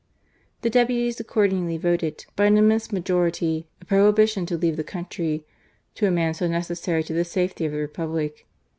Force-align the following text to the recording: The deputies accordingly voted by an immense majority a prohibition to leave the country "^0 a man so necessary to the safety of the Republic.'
The 0.63 0.71
deputies 0.71 1.19
accordingly 1.19 1.77
voted 1.77 2.25
by 2.35 2.45
an 2.47 2.57
immense 2.57 2.91
majority 2.91 3.67
a 3.79 3.85
prohibition 3.85 4.47
to 4.47 4.57
leave 4.57 4.75
the 4.75 4.83
country 4.83 5.45
"^0 5.95 6.07
a 6.07 6.09
man 6.09 6.33
so 6.33 6.47
necessary 6.47 7.03
to 7.03 7.13
the 7.13 7.23
safety 7.23 7.65
of 7.67 7.71
the 7.71 7.77
Republic.' 7.77 8.47